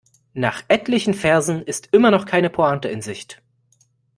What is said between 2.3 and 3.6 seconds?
Pointe in Sicht.